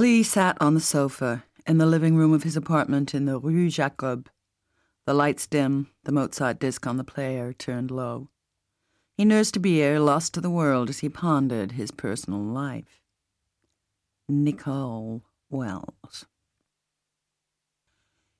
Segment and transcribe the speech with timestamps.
[0.00, 3.68] Clee sat on the sofa in the living room of his apartment in the Rue
[3.68, 4.30] Jacob.
[5.04, 8.30] The lights dim, the Mozart disc on the player turned low.
[9.18, 13.02] He nursed a beer, lost to the world as he pondered his personal life.
[14.26, 16.24] Nicole Wells.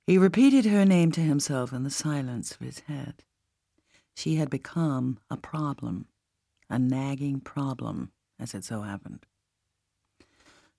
[0.07, 3.23] He repeated her name to himself in the silence of his head.
[4.15, 6.07] She had become a problem,
[6.71, 9.27] a nagging problem, as it so happened.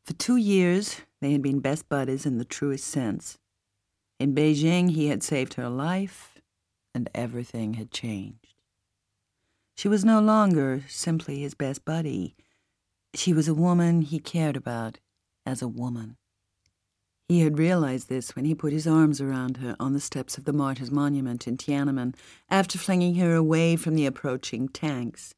[0.04, 3.38] For two years, they had been best buddies in the truest sense.
[4.20, 6.42] In Beijing, he had saved her life,
[6.94, 8.56] and everything had changed.
[9.76, 12.36] She was no longer simply his best buddy.
[13.14, 15.00] She was a woman he cared about
[15.46, 16.18] as a woman.
[17.28, 20.44] He had realized this when he put his arms around her on the steps of
[20.44, 22.14] the Martyrs' Monument in Tiananmen
[22.50, 25.34] after flinging her away from the approaching tanks.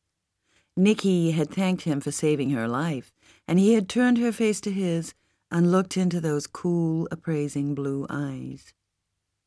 [0.75, 3.11] Nicky had thanked him for saving her life,
[3.47, 5.13] and he had turned her face to his
[5.51, 8.73] and looked into those cool, appraising blue eyes.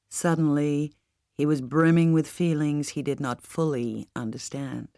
[0.08, 0.92] Suddenly,
[1.36, 4.88] he was brimming with feelings he did not fully understand.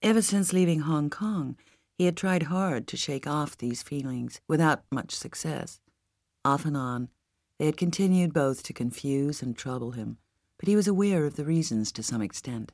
[0.00, 1.56] Ever since leaving Hong Kong,
[1.98, 5.80] he had tried hard to shake off these feelings without much success.
[6.44, 7.08] Off and on,
[7.58, 10.16] they had continued both to confuse and trouble him,
[10.58, 12.72] but he was aware of the reasons to some extent.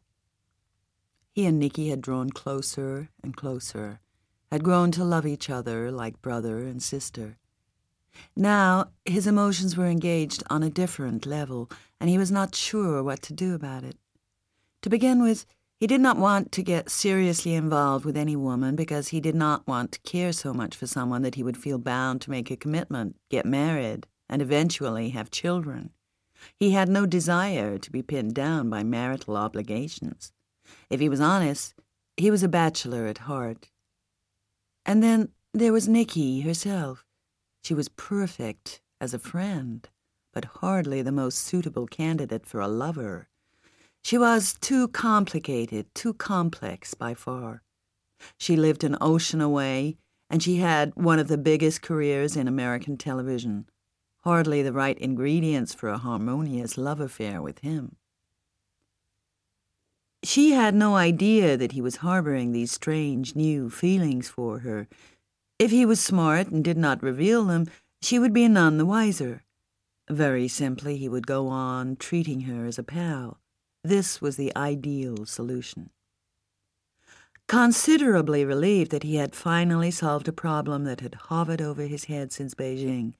[1.34, 3.98] He and Nicky had drawn closer and closer,
[4.52, 7.38] had grown to love each other like brother and sister.
[8.36, 11.68] Now his emotions were engaged on a different level,
[12.00, 13.96] and he was not sure what to do about it.
[14.82, 15.44] To begin with,
[15.80, 19.66] he did not want to get seriously involved with any woman because he did not
[19.66, 22.56] want to care so much for someone that he would feel bound to make a
[22.56, 25.90] commitment, get married, and eventually have children.
[26.56, 30.32] He had no desire to be pinned down by marital obligations.
[30.90, 31.74] If he was honest,
[32.16, 33.70] he was a bachelor at heart.
[34.86, 37.04] And then there was Nicky herself.
[37.62, 39.88] She was perfect as a friend,
[40.32, 43.28] but hardly the most suitable candidate for a lover.
[44.02, 47.62] She was too complicated, too complex by far.
[48.36, 49.96] She lived an ocean away,
[50.28, 53.66] and she had one of the biggest careers in American television.
[54.24, 57.96] Hardly the right ingredients for a harmonious love affair with him.
[60.24, 64.88] She had no idea that he was harboring these strange new feelings for her.
[65.58, 67.66] If he was smart and did not reveal them,
[68.00, 69.44] she would be none the wiser.
[70.08, 73.38] Very simply, he would go on treating her as a pal.
[73.82, 75.90] This was the ideal solution.
[77.46, 82.32] Considerably relieved that he had finally solved a problem that had hovered over his head
[82.32, 83.12] since Beijing,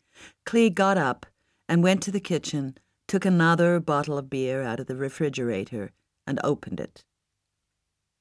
[0.47, 1.27] Clee got up
[1.69, 5.93] and went to the kitchen, took another bottle of beer out of the refrigerator,
[6.27, 7.05] and opened it.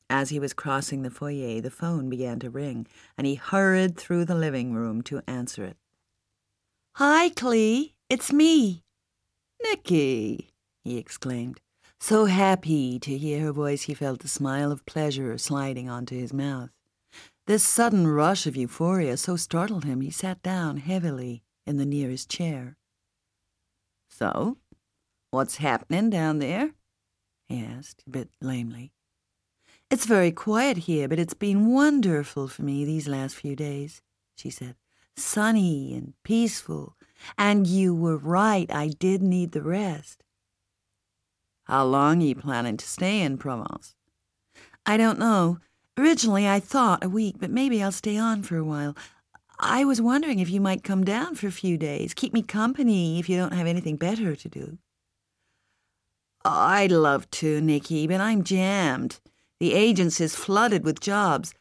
[0.10, 2.88] As he was crossing the foyer, the phone began to ring,
[3.18, 5.78] and he hurried through the living room to answer it.
[6.98, 7.96] Hi, Clee.
[8.10, 8.84] It's me.
[9.64, 10.54] Nicky,
[10.84, 11.62] he exclaimed.
[12.00, 16.34] So happy to hear her voice, he felt a smile of pleasure sliding onto his
[16.34, 16.70] mouth.
[17.48, 22.30] This sudden rush of euphoria so startled him he sat down heavily in the nearest
[22.30, 22.78] chair.
[24.10, 24.58] So,
[25.32, 26.74] what's happening down there?
[27.54, 28.92] He asked, a bit lamely.
[29.90, 34.02] It's very quiet here, but it's been wonderful for me these last few days,
[34.36, 34.76] she said.
[35.16, 36.96] Sunny and peaceful.
[37.38, 40.24] And you were right, I did need the rest.
[41.66, 43.96] How long are you planning to stay in Provence?
[44.86, 45.60] I don't know.
[45.98, 48.98] Originally, I thought a week, but maybe I'll stay on for a while.
[49.60, 53.20] I was wondering if you might come down for a few days, keep me company
[53.20, 54.78] if you don't have anything better to do.
[56.46, 59.20] I'd love to, Nicky, but I'm jammed.
[59.60, 61.54] The agency's flooded with jobs.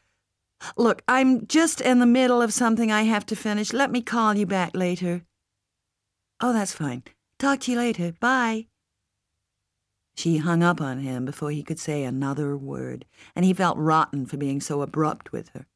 [0.77, 3.73] Look, I'm just in the middle of something I have to finish.
[3.73, 5.23] Let me call you back later.
[6.41, 7.05] Oh, that's fine.
[7.39, 8.13] Talk to you later.
[8.19, 8.67] Bye.
[10.15, 13.05] She hung up on him before he could say another word,
[13.35, 15.67] and he felt rotten for being so abrupt with her.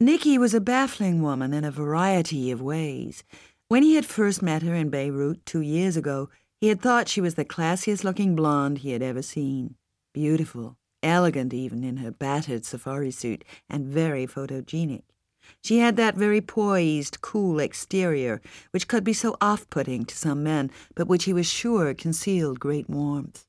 [0.00, 3.24] Nicky was a baffling woman in a variety of ways.
[3.68, 6.28] When he had first met her in Beirut two years ago,
[6.60, 9.74] he had thought she was the classiest looking blonde he had ever seen.
[10.12, 15.02] Beautiful, elegant even in her battered safari suit, and very photogenic.
[15.62, 18.40] She had that very poised, cool exterior
[18.70, 22.60] which could be so off putting to some men, but which he was sure concealed
[22.60, 23.46] great warmth.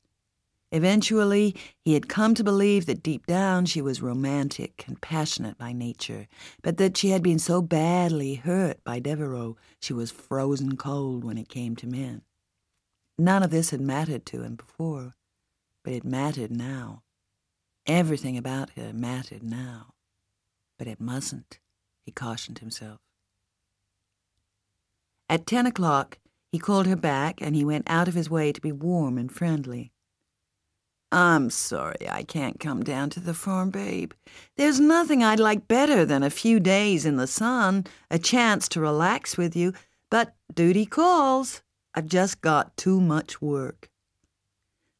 [0.72, 5.72] Eventually, he had come to believe that deep down she was romantic and passionate by
[5.72, 6.28] nature,
[6.62, 11.38] but that she had been so badly hurt by Devereaux she was frozen cold when
[11.38, 12.24] it came to men.
[13.18, 15.16] None of this had mattered to him before,
[15.84, 17.04] but it mattered now.
[17.86, 19.94] Everything about her mattered now,
[20.78, 21.60] but it mustn't.
[22.04, 23.00] he cautioned himself.
[25.30, 26.20] At ten o'clock,
[26.52, 29.32] he called her back and he went out of his way to be warm and
[29.32, 29.92] friendly.
[31.12, 34.12] I'm sorry I can't come down to the farm, babe.
[34.58, 38.82] There's nothing I'd like better than a few days in the sun, a chance to
[38.82, 39.74] relax with you,
[40.12, 41.62] but duty calls.
[41.96, 43.90] I've just got too much work.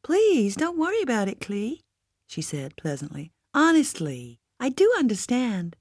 [0.02, 1.82] Please don't worry about it, Clee,
[2.26, 3.34] she said pleasantly.
[3.54, 5.76] Honestly, I do understand.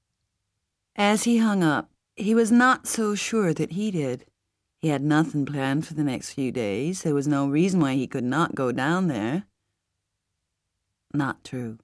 [0.95, 4.25] As he hung up, he was not so sure that he did.
[4.81, 7.03] He had nothing planned for the next few days.
[7.03, 9.45] There was no reason why he could not go down there.
[11.13, 11.79] Not true.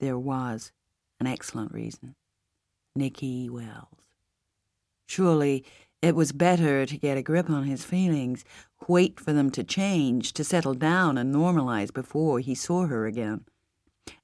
[0.00, 0.72] There was
[1.20, 2.16] an excellent reason.
[2.96, 4.08] Nicky Wells.
[5.06, 5.64] Surely
[6.04, 8.44] it was better to get a grip on his feelings,
[8.86, 13.46] wait for them to change, to settle down and normalize before he saw her again.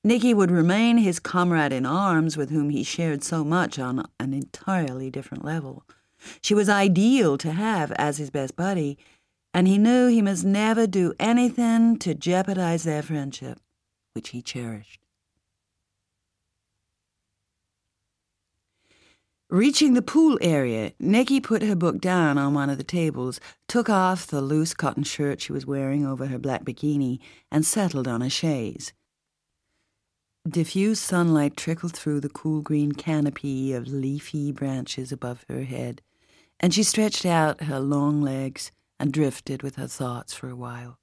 [0.05, 4.35] Nicky would remain his comrade in arms with whom he shared so much on an
[4.35, 5.85] entirely different level.
[6.43, 8.99] She was ideal to have as his best buddy,
[9.55, 13.59] and he knew he must never do anything to jeopardize their friendship,
[14.13, 15.01] which he cherished.
[19.51, 23.91] Reaching the pool area, Nicky put her book down on one of the tables, took
[23.91, 27.19] off the loose cotton shirt she was wearing over her black bikini,
[27.51, 28.93] and settled on a chaise.
[30.49, 36.01] Diffused sunlight trickled through the cool green canopy of leafy branches above her head,
[36.61, 38.71] and she stretched out her long legs
[39.01, 40.97] and drifted with her thoughts for a while.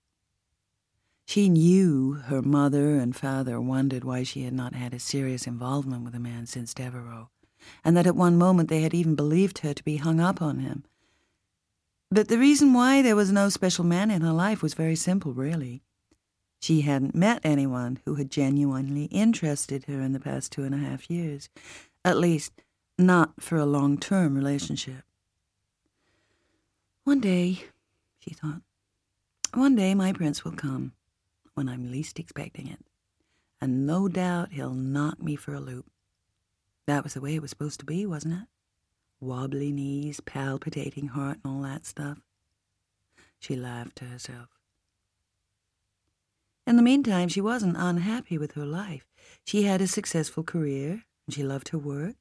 [1.25, 6.05] She knew her mother and father wondered why she had not had a serious involvement
[6.05, 7.29] with a man since Devereaux,
[7.83, 10.59] and that at one moment they had even believed her to be hung up on
[10.59, 10.83] him.
[12.09, 15.33] But the reason why there was no special man in her life was very simple,
[15.33, 15.81] really.
[16.59, 20.77] She hadn't met anyone who had genuinely interested her in the past two and a
[20.77, 21.49] half years,
[22.03, 22.51] at least
[22.97, 25.03] not for a long term relationship.
[27.03, 27.63] One day,
[28.19, 28.61] she thought,
[29.53, 30.93] one day my prince will come
[31.53, 32.83] when I'm least expecting it,
[33.61, 35.85] and no doubt he'll knock me for a loop.
[36.87, 38.47] That was the way it was supposed to be, wasn't it?
[39.19, 42.19] Wobbly knees, palpitating heart, and all that stuff.
[43.39, 44.47] She laughed to herself.
[46.65, 49.05] In the meantime, she wasn't unhappy with her life.
[49.45, 52.15] She had a successful career, and she loved her work.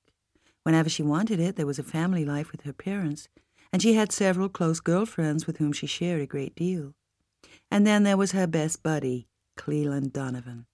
[0.62, 3.28] Whenever she wanted it, there was a family life with her parents,
[3.72, 6.94] and she had several close girlfriends with whom she shared a great deal.
[7.70, 10.66] And then there was her best buddy, Cleeland Donovan.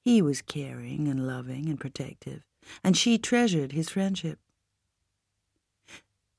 [0.00, 2.42] He was caring and loving and protective,
[2.82, 4.38] and she treasured his friendship.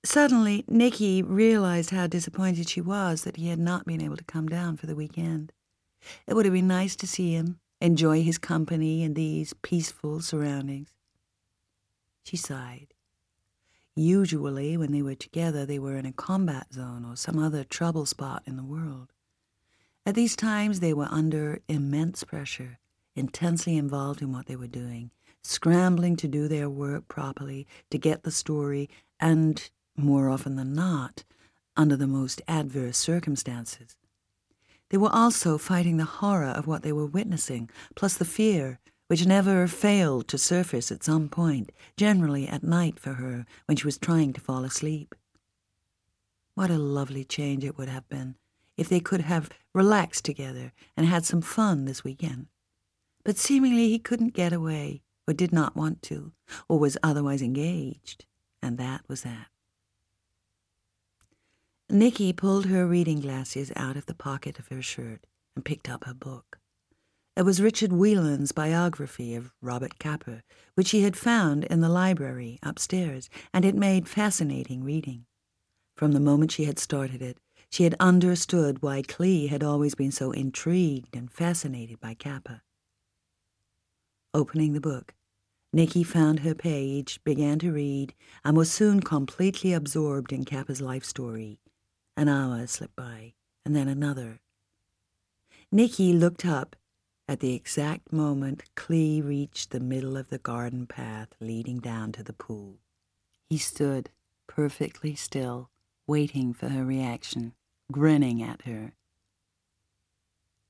[0.04, 4.48] Suddenly, Nicky realized how disappointed she was that he had not been able to come
[4.48, 5.54] down for the weekend.
[6.26, 10.90] It would have been nice to see him, enjoy his company in these peaceful surroundings.
[12.24, 12.94] She sighed.
[13.96, 18.06] Usually, when they were together, they were in a combat zone or some other trouble
[18.06, 19.12] spot in the world.
[20.06, 22.80] At these times, they were under immense pressure,
[23.16, 25.12] intensely involved in what they were doing,
[25.44, 28.90] scrambling to do their work properly, to get the story,
[29.20, 31.24] and, more often than not,
[31.76, 33.96] under the most adverse circumstances.
[34.90, 39.26] They were also fighting the horror of what they were witnessing, plus the fear, which
[39.26, 43.98] never failed to surface at some point, generally at night for her when she was
[43.98, 45.16] trying to fall asleep.
[46.56, 48.36] What a lovely change it would have been
[48.78, 52.48] if they could have relaxed together and had some fun this weekend.
[53.24, 56.32] But seemingly he couldn't get away, or did not want to,
[56.68, 58.26] or was otherwise engaged,
[58.62, 59.48] and that was that.
[61.90, 66.06] Nicky pulled her reading glasses out of the pocket of her shirt and picked up
[66.06, 66.60] her book.
[67.36, 70.44] It was Richard Whelan's biography of Robert Capa,
[70.76, 75.26] which he had found in the library upstairs, and it made fascinating reading.
[75.96, 77.38] From the moment she had started it,
[77.70, 82.64] she had understood why Clee had always been so intrigued and fascinated by Capa.
[84.34, 85.14] Opening the book,
[85.74, 91.04] Nicky found her page, began to read, and was soon completely absorbed in Capa's life
[91.04, 91.60] story
[92.18, 93.34] an hour slipped by,
[93.66, 94.40] and then another.
[95.72, 96.76] Nicky looked up
[97.28, 102.24] at the exact moment Clee reached the middle of the garden path leading down to
[102.24, 102.80] the pool.
[103.50, 104.10] He stood
[104.48, 105.70] perfectly still,
[106.06, 107.54] waiting for her reaction,
[107.92, 108.94] grinning at her.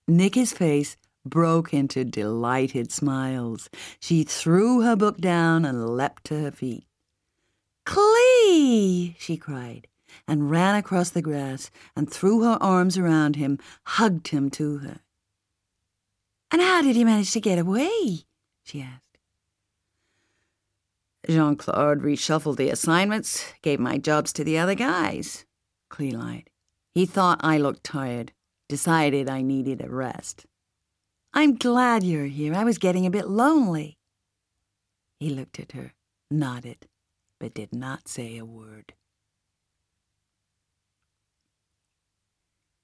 [0.08, 3.70] Nicky's face broke into delighted smiles.
[4.00, 6.86] She threw her book down and leapt to her feet.
[7.86, 9.16] Clee!
[9.20, 9.88] she cried
[10.28, 15.00] and ran across the grass and threw her arms around him, hugged him to her.
[16.51, 18.25] And how did he manage to get away?
[18.63, 19.18] she asked.
[21.30, 25.46] Jean Claude reshuffled the assignments, gave my jobs to the other guys.
[25.90, 26.50] Clee lied.
[26.94, 28.34] He thought I looked tired,
[28.68, 30.46] decided I needed a rest.
[31.33, 32.53] I'm glad you're here.
[32.53, 33.97] I was getting a bit lonely.
[35.19, 35.93] He looked at her,
[36.29, 36.88] nodded,
[37.39, 38.93] but did not say a word.